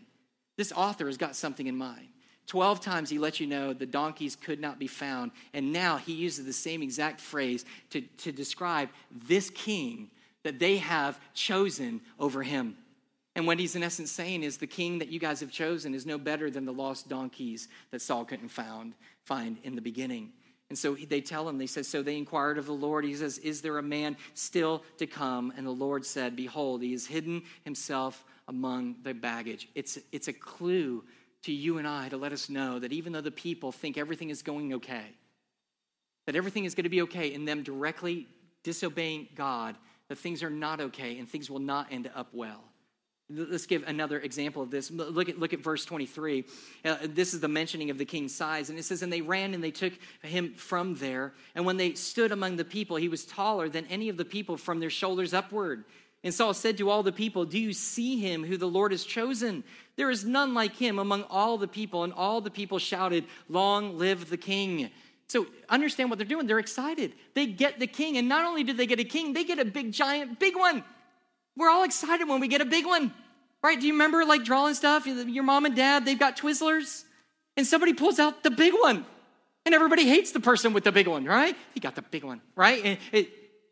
[0.56, 2.08] This author has got something in mind.
[2.48, 5.32] 12 times he let you know the donkeys could not be found.
[5.54, 10.10] And now he uses the same exact phrase to, to describe this king
[10.44, 12.78] that they have chosen over him.
[13.36, 16.06] And what he's in essence saying is the king that you guys have chosen is
[16.06, 18.94] no better than the lost donkeys that Saul couldn't found,
[19.26, 20.32] find in the beginning.
[20.70, 23.06] And so they tell him, they said, So they inquired of the Lord.
[23.06, 25.54] He says, Is there a man still to come?
[25.56, 29.70] And the Lord said, Behold, he has hidden himself among the baggage.
[29.76, 31.04] It's, it's a clue
[31.44, 34.30] to you and I to let us know that even though the people think everything
[34.30, 35.06] is going okay,
[36.26, 38.28] that everything is going to be okay in them directly
[38.64, 39.76] disobeying God,
[40.10, 42.64] that things are not okay and things will not end up well.
[43.30, 44.90] Let's give another example of this.
[44.90, 46.46] Look at, look at verse 23.
[46.86, 48.70] Uh, this is the mentioning of the king's size.
[48.70, 51.34] And it says, And they ran and they took him from there.
[51.54, 54.56] And when they stood among the people, he was taller than any of the people
[54.56, 55.84] from their shoulders upward.
[56.24, 59.04] And Saul said to all the people, Do you see him who the Lord has
[59.04, 59.66] chosen?
[59.98, 62.06] There is none like him among all the people.
[62.06, 64.90] And all the people shouted, Long live the king.
[65.28, 66.48] So understand what they're doing.
[66.48, 67.14] They're excited.
[67.34, 68.16] They get the king.
[68.18, 70.86] And not only do they get a king, they get a big, giant, big one.
[71.58, 73.12] We're all excited when we get a big one,
[73.64, 73.80] right?
[73.80, 75.08] Do you remember like drawing stuff?
[75.08, 77.04] Your mom and dad, they've got Twizzlers,
[77.58, 79.06] and somebody pulls out the big one.
[79.66, 81.58] And everybody hates the person with the big one, right?
[81.74, 82.86] He got the big one, right?
[82.86, 83.30] And it,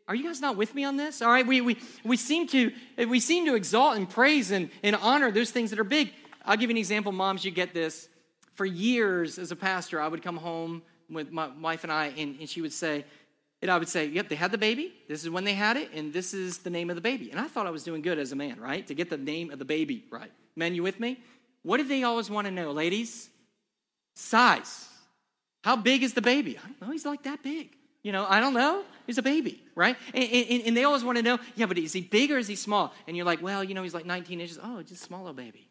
[0.08, 1.22] are you guys not with me on this?
[1.22, 2.72] All right, we, we, we, seem, to,
[3.08, 6.12] we seem to exalt and praise and, and honor those things that are big.
[6.44, 8.08] I'll give you an example, moms, you get this.
[8.56, 12.40] For years as a pastor, I would come home with my wife and I, and,
[12.40, 13.04] and she would say,
[13.66, 14.94] and I would say, yep, they had the baby.
[15.08, 17.32] This is when they had it, and this is the name of the baby.
[17.32, 18.86] And I thought I was doing good as a man, right?
[18.86, 20.30] To get the name of the baby right.
[20.54, 21.18] Men, you with me?
[21.64, 23.28] What do they always want to know, ladies?
[24.14, 24.88] Size.
[25.64, 26.56] How big is the baby?
[26.56, 26.92] I don't know.
[26.92, 27.74] He's like that big.
[28.04, 28.84] You know, I don't know.
[29.04, 29.96] He's a baby, right?
[30.14, 32.46] And, and, and, they always want to know, yeah, but is he big or is
[32.46, 32.94] he small?
[33.08, 34.60] And you're like, well, you know, he's like 19 inches.
[34.62, 35.68] Oh, just a small little baby.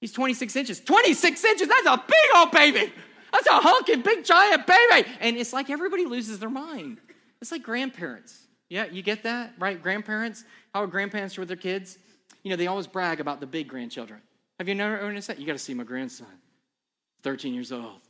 [0.00, 0.78] He's 26 inches.
[0.78, 1.66] 26 inches?
[1.66, 2.92] That's a big old baby.
[3.32, 5.08] That's a hunky, big, giant baby.
[5.20, 6.98] And it's like everybody loses their mind.
[7.40, 8.46] It's like grandparents.
[8.68, 9.80] Yeah, you get that, right?
[9.82, 11.98] Grandparents, how are grandparents with their kids?
[12.42, 14.20] You know, they always brag about the big grandchildren.
[14.58, 15.40] Have you never noticed that?
[15.40, 16.26] You got to see my grandson.
[17.22, 18.00] 13 years old,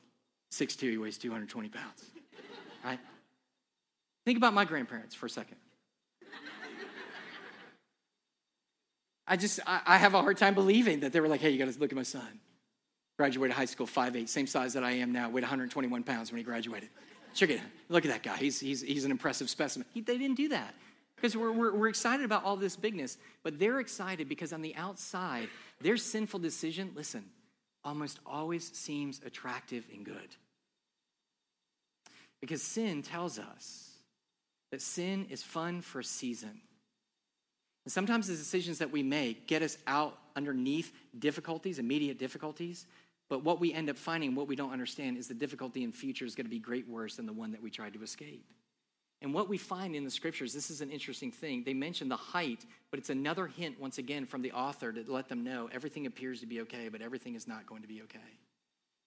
[0.52, 2.04] 6'2, he weighs 220 pounds,
[2.84, 3.00] right?
[4.24, 5.56] Think about my grandparents for a second.
[9.26, 11.58] I just, I, I have a hard time believing that they were like, hey, you
[11.58, 12.40] got to look at my son.
[13.20, 16.42] Graduated high school, 5'8", same size that I am now, weighed 121 pounds when he
[16.42, 16.88] graduated.
[17.34, 17.60] Check it.
[17.90, 18.38] Look at that guy.
[18.38, 19.86] He's, he's, he's an impressive specimen.
[19.92, 20.74] He, they didn't do that
[21.16, 24.74] because we're, we're, we're excited about all this bigness, but they're excited because on the
[24.74, 25.50] outside,
[25.82, 27.26] their sinful decision, listen,
[27.84, 30.36] almost always seems attractive and good.
[32.40, 33.90] Because sin tells us
[34.70, 36.62] that sin is fun for a season.
[37.84, 42.86] And sometimes the decisions that we make get us out underneath difficulties, immediate difficulties,
[43.30, 46.26] but what we end up finding, what we don't understand, is the difficulty in future
[46.26, 48.44] is going to be great worse than the one that we tried to escape.
[49.22, 51.62] And what we find in the scriptures, this is an interesting thing.
[51.64, 55.28] They mention the height, but it's another hint, once again, from the author to let
[55.28, 58.18] them know everything appears to be okay, but everything is not going to be okay.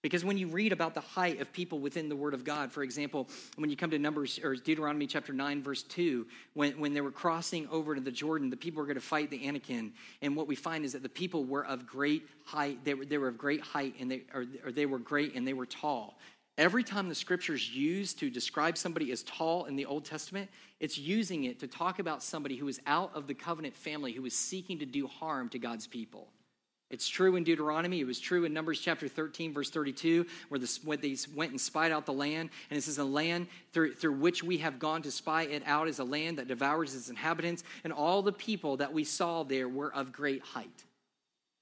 [0.04, 2.82] Because when you read about the height of people within the Word of God, for
[2.82, 7.00] example, when you come to Numbers or Deuteronomy chapter 9, verse 2, when, when they
[7.00, 9.94] were crossing over to the Jordan, the people were going to fight the Anakim.
[10.20, 12.84] And what we find is that the people were of great height.
[12.84, 15.48] They were, they were of great height, and they, or, or they were great and
[15.48, 16.18] they were tall.
[16.58, 20.98] Every time the scriptures used to describe somebody as tall in the Old Testament, it's
[20.98, 24.36] using it to talk about somebody who is out of the covenant family, who is
[24.36, 26.28] seeking to do harm to God's people.
[26.94, 27.98] It's true in Deuteronomy.
[27.98, 31.60] It was true in Numbers chapter 13, verse 32, where, the, when they went and
[31.60, 32.50] spied out the land.
[32.70, 35.88] And it says, The land through, through which we have gone to spy it out
[35.88, 37.64] is a land that devours its inhabitants.
[37.82, 40.84] And all the people that we saw there were of great height.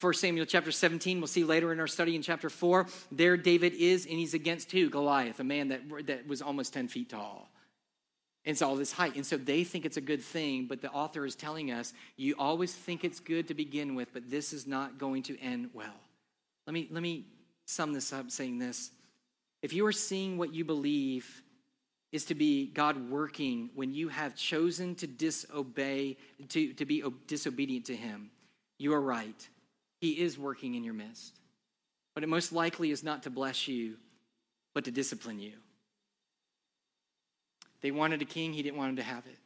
[0.03, 2.87] 1 Samuel chapter 17, we'll see later in our study in chapter 4.
[3.11, 4.91] There David is, and he's against who?
[4.91, 7.49] Goliath, a man that, that was almost 10 feet tall.
[8.45, 9.15] It's all this height.
[9.15, 12.35] And so they think it's a good thing, but the author is telling us you
[12.39, 15.95] always think it's good to begin with, but this is not going to end well.
[16.67, 17.27] Let me, let me
[17.67, 18.91] sum this up saying this.
[19.63, 21.43] If you are seeing what you believe
[22.11, 26.17] is to be God working when you have chosen to disobey,
[26.49, 28.31] to, to be disobedient to Him,
[28.79, 29.49] you are right.
[30.01, 31.39] He is working in your midst.
[32.15, 33.97] But it most likely is not to bless you,
[34.75, 35.53] but to discipline you.
[37.83, 39.39] They wanted a king, he didn't want them to have it.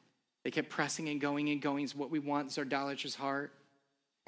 [0.44, 1.84] They kept pressing and going and going.
[1.84, 3.52] It's what we want, it's our idolatrous heart.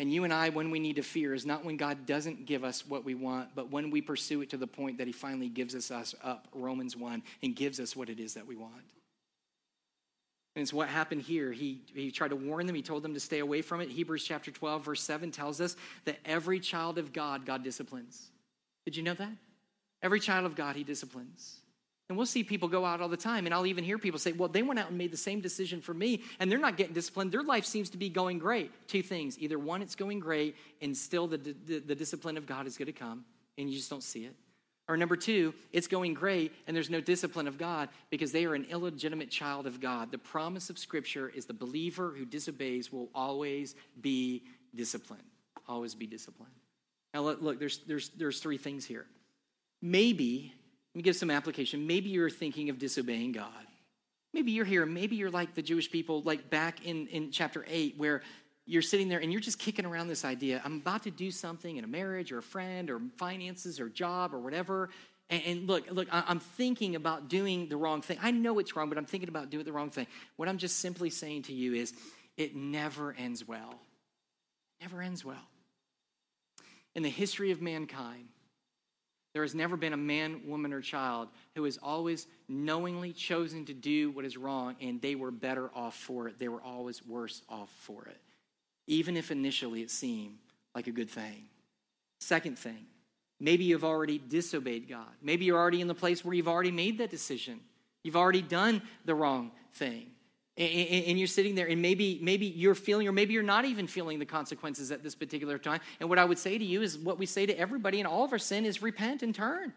[0.01, 2.63] And you and I, when we need to fear, is not when God doesn't give
[2.63, 5.49] us what we want, but when we pursue it to the point that He finally
[5.49, 8.73] gives us, us up, Romans 1, and gives us what it is that we want.
[10.55, 11.53] And it's what happened here.
[11.53, 13.89] He, he tried to warn them, he told them to stay away from it.
[13.89, 18.31] Hebrews chapter 12, verse 7 tells us that every child of God, God disciplines.
[18.85, 19.33] Did you know that?
[20.03, 21.59] Every child of God, He disciplines.
[22.09, 24.33] And we'll see people go out all the time, and I'll even hear people say,
[24.33, 26.95] Well, they went out and made the same decision for me, and they're not getting
[26.95, 27.33] disciplined.
[27.33, 28.71] Their life seems to be going great.
[28.89, 32.67] Two things either one, it's going great, and still the, the, the discipline of God
[32.67, 33.25] is going to come,
[33.59, 34.35] and you just don't see it.
[34.89, 38.55] Or number two, it's going great, and there's no discipline of God because they are
[38.55, 40.11] an illegitimate child of God.
[40.11, 44.45] The promise of Scripture is the believer who disobeys will always be
[44.75, 45.23] disciplined.
[45.69, 46.55] Always be disciplined.
[47.13, 49.05] Now, look, look there's, there's, there's three things here.
[49.83, 50.55] Maybe
[50.99, 51.87] me give some application.
[51.87, 53.49] Maybe you're thinking of disobeying God.
[54.35, 54.85] Maybe you're here.
[54.85, 58.23] Maybe you're like the Jewish people, like back in, in chapter 8, where
[58.67, 61.79] you're sitting there and you're just kicking around this idea I'm about to do something
[61.79, 64.91] in a marriage or a friend or finances or job or whatever.
[65.31, 68.19] And, and look, look, I'm thinking about doing the wrong thing.
[68.23, 70.07] I know it's wrong, but I'm thinking about doing the wrong thing.
[70.37, 71.93] What I'm just simply saying to you is
[72.37, 73.75] it never ends well.
[74.81, 75.49] Never ends well.
[76.95, 78.29] In the history of mankind,
[79.39, 83.73] there has never been a man, woman, or child who has always knowingly chosen to
[83.73, 86.41] do what is wrong and they were better off for it.
[86.41, 88.21] They were always worse off for it,
[88.89, 90.39] even if initially it seemed
[90.75, 91.45] like a good thing.
[92.19, 92.85] Second thing,
[93.39, 95.07] maybe you've already disobeyed God.
[95.23, 97.61] Maybe you're already in the place where you've already made that decision.
[98.03, 100.09] You've already done the wrong thing
[100.59, 104.19] and you're sitting there and maybe maybe you're feeling or maybe you're not even feeling
[104.19, 105.81] the consequences at this particular time.
[106.01, 108.25] And what i would say to you is what we say to everybody in all
[108.25, 109.73] of our sin is repent and turn.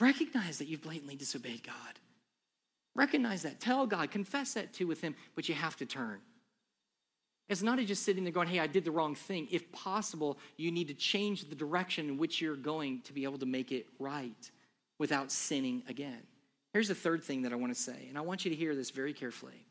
[0.00, 1.74] Recognize that you've blatantly disobeyed god.
[2.94, 3.60] Recognize that.
[3.60, 4.10] Tell god.
[4.10, 6.20] Confess that too with him but you have to turn.
[7.50, 9.48] It's not just sitting there going hey i did the wrong thing.
[9.50, 13.38] If possible you need to change the direction in which you're going to be able
[13.38, 14.50] to make it right
[14.98, 16.22] without sinning again
[16.72, 18.74] Here's the third thing that I want to say, and I want you to hear
[18.74, 19.66] this very carefully.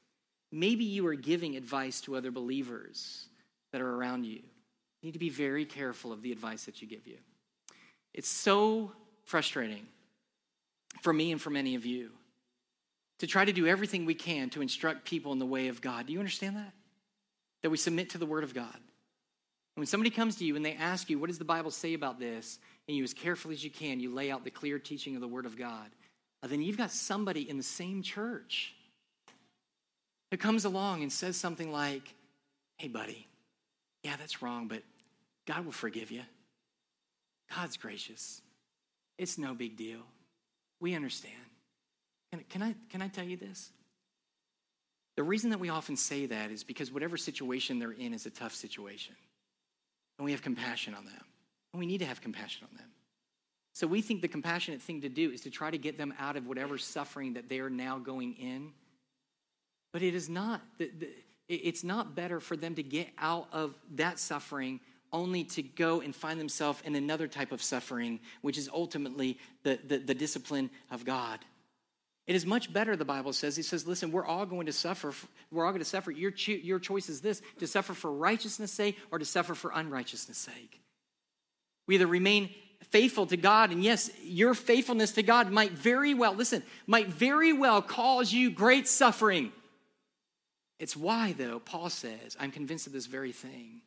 [0.52, 3.28] Maybe you are giving advice to other believers
[3.72, 4.42] that are around you.
[5.02, 7.18] You need to be very careful of the advice that you give you.
[8.14, 8.92] It's so
[9.26, 9.86] frustrating
[11.02, 12.12] for me and for many of you
[13.20, 16.08] to try to do everything we can to instruct people in the way of God.
[16.08, 16.74] Do you understand that?
[17.62, 18.74] That we submit to the Word of God.
[18.74, 21.94] And when somebody comes to you and they ask you, What does the Bible say
[21.94, 22.60] about this?
[22.88, 25.28] and you, as carefully as you can, you lay out the clear teaching of the
[25.28, 25.90] Word of God
[26.46, 28.74] then you've got somebody in the same church
[30.32, 32.14] who comes along and says something like,
[32.78, 33.28] Hey, buddy,
[34.04, 34.84] yeah, that's wrong, but
[35.48, 36.22] God will forgive you.
[37.56, 38.42] God's gracious.
[39.18, 40.00] It's no big deal.
[40.80, 41.34] We understand.
[42.32, 43.72] Can, can, I, can I tell you this?
[45.16, 48.30] The reason that we often say that is because whatever situation they're in is a
[48.30, 49.16] tough situation.
[50.20, 51.24] And we have compassion on them.
[51.74, 52.88] And we need to have compassion on them.
[53.78, 56.36] So we think the compassionate thing to do is to try to get them out
[56.36, 58.72] of whatever suffering that they are now going in.
[59.94, 60.62] But it is not.
[61.48, 64.80] It's not better for them to get out of that suffering
[65.14, 69.78] only to go and find themselves in another type of suffering, which is ultimately the,
[69.88, 71.38] the, the discipline of God.
[72.26, 73.56] It is much better, the Bible says.
[73.56, 75.14] He says, listen, we're all going to suffer.
[75.52, 76.10] We're all going to suffer.
[76.10, 79.70] Your, cho- your choice is this to suffer for righteousness' sake or to suffer for
[79.72, 80.82] unrighteousness' sake.
[81.86, 82.50] We either remain
[82.86, 83.72] faithful to God.
[83.72, 88.50] And yes, your faithfulness to God might very well, listen, might very well cause you
[88.50, 89.52] great suffering.
[90.80, 93.82] It's why, though, Paul says, I'm convinced of this very thing.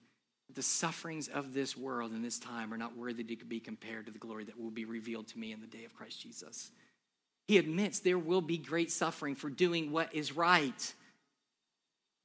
[0.48, 4.06] that The sufferings of this world and this time are not worthy to be compared
[4.06, 6.70] to the glory that will be revealed to me in the day of Christ Jesus.
[7.46, 10.94] He admits there will be great suffering for doing what is right.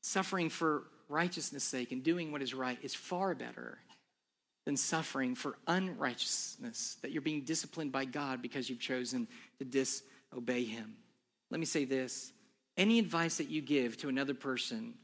[0.01, 3.77] Suffering for righteousness' sake and doing what is right is far better
[4.65, 9.27] than suffering for unrighteousness, that you're being disciplined by God because you've chosen
[9.59, 10.95] to disobey Him.
[11.51, 12.33] Let me say this
[12.77, 14.95] any advice that you give to another person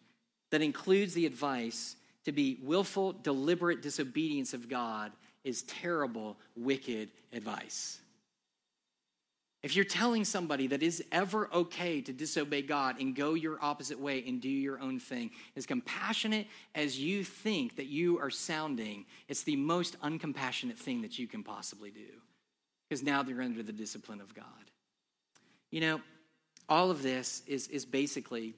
[0.49, 1.95] that includes the advice
[2.25, 5.11] to be willful, deliberate disobedience of God
[5.43, 7.99] is terrible, wicked advice.
[9.63, 13.99] If you're telling somebody that is ever okay to disobey God and go your opposite
[13.99, 19.05] way and do your own thing, as compassionate as you think that you are sounding,
[19.27, 22.07] it's the most uncompassionate thing that you can possibly do.
[22.89, 24.45] Because now they're under the discipline of God.
[25.69, 26.01] You know,
[26.67, 28.55] all of this is, is basically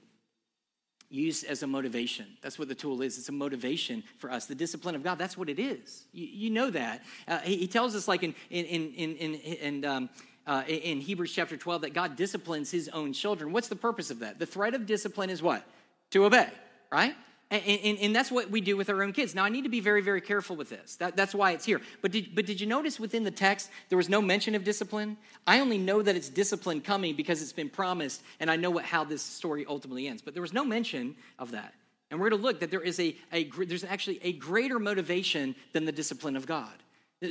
[1.10, 2.26] used as a motivation.
[2.40, 3.18] That's what the tool is.
[3.18, 4.46] It's a motivation for us.
[4.46, 6.04] The discipline of God, that's what it is.
[6.12, 7.02] You, you know that.
[7.28, 10.10] Uh, he, he, tells us, like in, in, in, in, in um,
[10.46, 13.52] uh, in Hebrews chapter 12 that God disciplines his own children.
[13.52, 14.38] What's the purpose of that?
[14.38, 15.64] The threat of discipline is what?
[16.10, 16.48] To obey,
[16.90, 17.14] right?
[17.50, 19.34] And, and, and, that's what we do with our own kids.
[19.34, 20.96] Now, I need to be very, very careful with this.
[20.96, 21.80] That, that's why it's here.
[22.00, 25.18] But did, but did you notice within the text there was no mention of discipline?
[25.46, 28.84] I only know that it's discipline coming because it's been promised, and I know what,
[28.84, 30.22] how this story ultimately ends.
[30.22, 31.74] But there was no mention of that.
[32.10, 35.54] And we're going to look that there is a, a there's actually a greater motivation
[35.72, 36.72] than the discipline of God.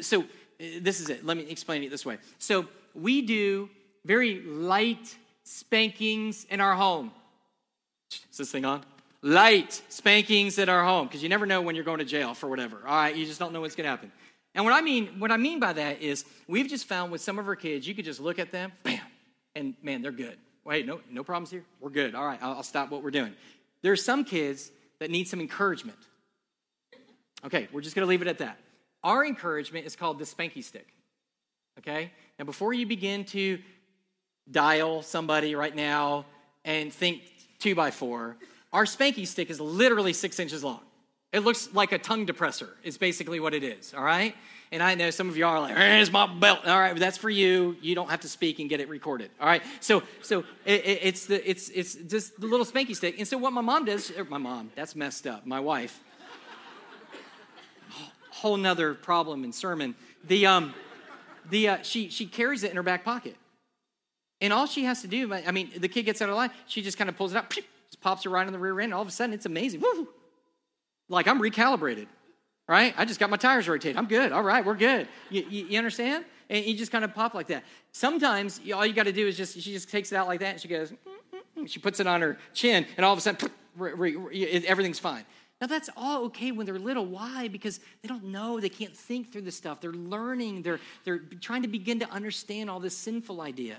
[0.02, 0.26] So uh,
[0.82, 1.26] this is it.
[1.26, 2.18] Let me explain it this way.
[2.38, 3.70] So we do
[4.06, 7.12] very light spankings in our home.
[8.32, 8.84] Is this thing on?
[9.22, 12.48] Light spankings at our home because you never know when you're going to jail for
[12.48, 12.78] whatever.
[12.86, 14.12] All right, you just don't know what's going to happen.
[14.56, 17.40] And what I mean, what I mean by that is, we've just found with some
[17.40, 19.00] of our kids, you could just look at them, bam,
[19.56, 20.38] and man, they're good.
[20.64, 21.64] Wait, no, no problems here.
[21.80, 22.16] We're good.
[22.16, 23.34] All right, I'll, I'll stop what we're doing.
[23.82, 25.98] There are some kids that need some encouragement.
[27.46, 28.58] Okay, we're just going to leave it at that.
[29.04, 30.88] Our encouragement is called the spanky stick.
[31.80, 32.12] Okay?
[32.40, 33.60] Now, before you begin to
[34.50, 36.26] dial somebody right now
[36.66, 37.22] and think
[37.60, 38.38] two by four,
[38.72, 40.82] our spanky stick is literally six inches long.
[41.32, 44.36] It looks like a tongue depressor, is basically what it is, all right?
[44.72, 47.18] And I know some of y'all are like, "Here's my belt." All right, but that's
[47.18, 47.76] for you.
[47.80, 49.30] You don't have to speak and get it recorded.
[49.40, 49.62] All right.
[49.80, 53.20] So, so it, it, it's the it's it's just the little spanky stick.
[53.20, 55.46] And so what my mom does, my mom, that's messed up.
[55.46, 56.00] My wife,
[58.32, 59.94] whole nother problem in sermon.
[60.24, 60.74] The um,
[61.50, 63.36] the uh, she she carries it in her back pocket,
[64.42, 66.82] and all she has to do, I mean, the kid gets out of line, she
[66.82, 68.86] just kind of pulls it out, just pops it right on the rear end.
[68.86, 69.82] And all of a sudden, it's amazing.
[69.82, 70.08] Woo!
[71.10, 72.08] Like I'm recalibrated
[72.68, 72.94] right?
[72.98, 73.98] I just got my tires rotated.
[73.98, 74.32] I'm good.
[74.32, 75.08] All right, we're good.
[75.30, 76.26] You, you, you understand?
[76.50, 77.64] And you just kind of pop like that.
[77.92, 80.54] Sometimes all you got to do is just, she just takes it out like that
[80.54, 81.66] and she goes, mm-hmm.
[81.66, 83.50] she puts it on her chin, and all of a sudden,
[84.66, 85.26] everything's fine.
[85.64, 87.06] Now, that's all okay when they're little.
[87.06, 87.48] Why?
[87.48, 88.60] Because they don't know.
[88.60, 89.80] They can't think through this stuff.
[89.80, 90.62] They're learning.
[90.62, 93.78] They're, they're trying to begin to understand all this sinful idea.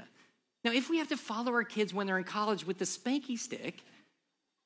[0.64, 3.38] Now, if we have to follow our kids when they're in college with the spanky
[3.38, 3.82] stick,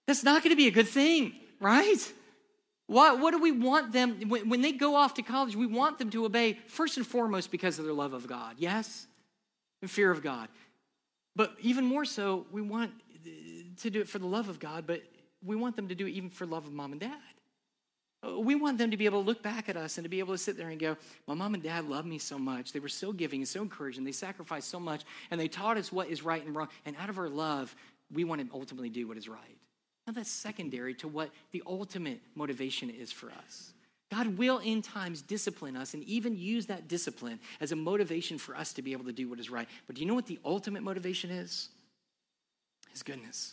[0.07, 1.97] that's not going to be a good thing, right?
[2.87, 5.99] What, what do we want them, when, when they go off to college, we want
[5.99, 9.09] them to obey first and foremost because of their love of God, yes?
[9.83, 10.49] And fear of God.
[11.35, 12.93] But even more so, we want
[13.27, 13.31] uh,
[13.79, 15.03] to do it for the love of God, but
[15.45, 17.18] we want them to do it even for love of mom and dad.
[18.26, 20.18] Uh, we want them to be able to look back at us and to be
[20.18, 22.72] able to sit there and go, My mom and dad loved me so much.
[22.72, 24.05] They were so giving and so encouraging.
[24.05, 26.68] They sacrificed so much, and they taught us what is right and wrong.
[26.84, 27.74] And out of our love,
[28.12, 29.57] we want to ultimately do what is right.
[30.07, 33.72] Now, that's secondary to what the ultimate motivation is for us.
[34.11, 38.57] God will, in times, discipline us and even use that discipline as a motivation for
[38.57, 39.68] us to be able to do what is right.
[39.86, 41.68] But do you know what the ultimate motivation is?
[42.91, 43.53] His goodness.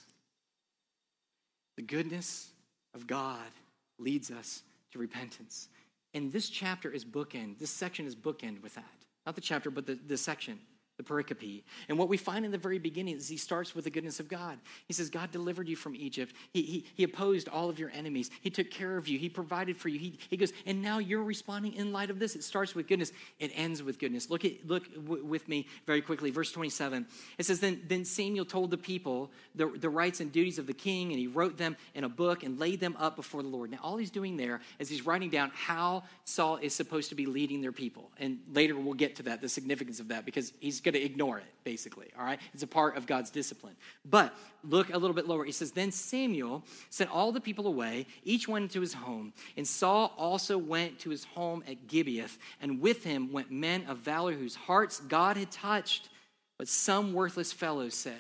[1.76, 2.52] The goodness
[2.94, 3.52] of God
[4.00, 5.70] leads us to repentance.
[6.14, 7.60] And this chapter is bookend.
[7.60, 8.84] This section is bookend with that.
[9.26, 10.60] Not the chapter, but the, the section
[10.98, 11.64] the pericope.
[11.90, 14.28] And what we find in the very beginning is he starts with the goodness of
[14.28, 14.58] God.
[14.88, 16.34] He says, God delivered you from Egypt.
[16.54, 18.30] He, he, he opposed all of your enemies.
[18.42, 19.20] He took care of you.
[19.20, 20.00] He provided for you.
[20.00, 22.36] He, he goes, and now you're responding in light of this.
[22.36, 23.12] It starts with goodness.
[23.40, 24.30] It ends with goodness.
[24.30, 26.32] Look at look w- with me very quickly.
[26.32, 27.06] Verse 27.
[27.38, 30.74] It says, then, then Samuel told the people the, the rights and duties of the
[30.74, 33.72] king, and he wrote them in a book and laid them up before the Lord.
[33.72, 37.26] Now, all he's doing there is he's writing down how Saul is supposed to be
[37.26, 38.12] leading their people.
[38.18, 41.40] And later we'll get to that, the significance of that, because he's going to ignore
[41.40, 42.08] it, basically.
[42.18, 42.40] All right?
[42.54, 43.76] It's a part of God's discipline.
[44.06, 44.34] But
[44.64, 45.44] look a little bit lower.
[45.44, 49.34] He says, Then Samuel sent all the people away, each went to his home.
[49.58, 52.30] And Saul also went to his home at Gibeah,
[52.62, 56.10] and with him went men of valor whose hearts God had touched.
[56.58, 58.14] But some worthless fellows said,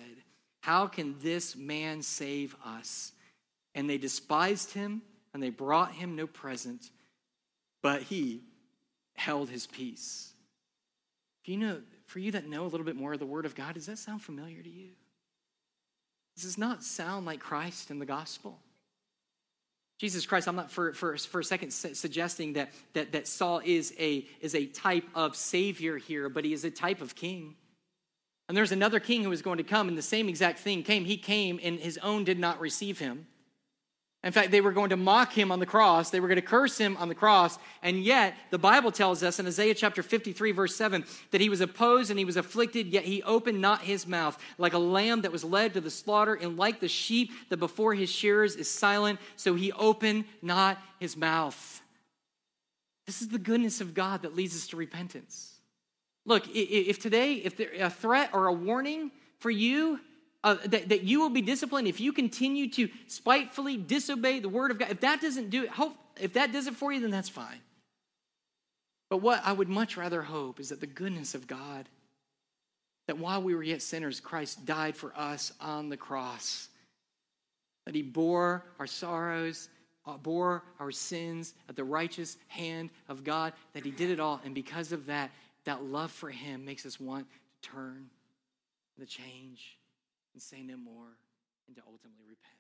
[0.62, 3.14] How can this man save us?
[3.76, 5.04] And they despised him,
[5.34, 6.90] and they brought him no present,
[7.84, 8.42] but he
[9.16, 10.34] held his peace.
[11.46, 13.56] Do you know for you that know a little bit more of the Word of
[13.56, 14.90] God, does that sound familiar to you?
[16.36, 18.60] Does this not sound like Christ in the gospel?
[19.98, 23.94] Jesus Christ, I'm not for, for, for a second suggesting that, that, that Saul is
[23.98, 27.56] a, is a type of Savior here, but he is a type of king.
[28.48, 31.06] And there's another king who was going to come, and the same exact thing came.
[31.06, 33.26] He came, and his own did not receive him.
[34.26, 36.10] In fact, they were going to mock him on the cross.
[36.10, 37.60] They were going to curse him on the cross.
[37.84, 41.62] And yet, the Bible tells us in Isaiah chapter 53, verse 7, that he was
[41.62, 44.36] opposed and he was afflicted, yet he opened not his mouth.
[44.58, 47.94] Like a lamb that was led to the slaughter, and like the sheep that before
[47.94, 51.84] his shearers is silent, so he opened not his mouth.
[53.06, 55.60] This is the goodness of God that leads us to repentance.
[56.26, 60.00] Look, if today, if there a threat or a warning for you
[60.46, 64.70] uh, that, that you will be disciplined if you continue to spitefully disobey the word
[64.70, 64.92] of God.
[64.92, 67.60] If that doesn't do it, hope, if that does it for you, then that's fine.
[69.10, 71.90] But what I would much rather hope is that the goodness of God,
[73.08, 76.70] that while we were yet sinners, Christ died for us on the cross,
[77.88, 79.70] that he bore our sorrows,
[80.06, 84.40] uh, bore our sins at the righteous hand of God, that he did it all.
[84.46, 85.32] And because of that,
[85.64, 87.26] that love for him makes us want
[87.64, 88.12] to turn,
[89.00, 89.76] to change
[90.36, 91.16] and say no more,
[91.66, 92.55] and to ultimately repent.